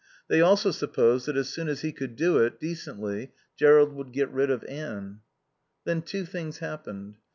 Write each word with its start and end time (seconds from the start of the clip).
They 0.29 0.41
also 0.41 0.71
supposed 0.71 1.27
that 1.27 1.37
as 1.37 1.49
soon 1.49 1.67
as 1.69 1.81
he 1.81 1.91
could 1.91 2.15
do 2.15 2.39
it 2.39 2.59
decently 2.59 3.33
Jerrold 3.55 3.93
would 3.93 4.11
get 4.11 4.31
rid 4.31 4.49
of 4.49 4.63
Anne. 4.63 5.19
Then 5.85 6.01
two 6.01 6.25
things 6.25 6.57
happened. 6.57 7.17